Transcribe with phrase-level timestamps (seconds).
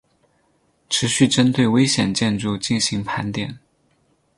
[0.89, 3.59] 持续针对危险建筑进行盘点